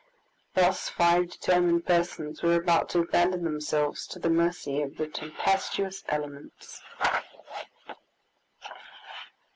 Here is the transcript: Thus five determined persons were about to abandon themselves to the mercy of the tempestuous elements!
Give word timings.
Thus 0.55 0.89
five 0.89 1.29
determined 1.29 1.85
persons 1.85 2.41
were 2.41 2.55
about 2.55 2.89
to 2.89 3.01
abandon 3.01 3.43
themselves 3.43 4.07
to 4.07 4.17
the 4.17 4.31
mercy 4.31 4.81
of 4.81 4.97
the 4.97 5.05
tempestuous 5.05 6.03
elements! 6.09 6.81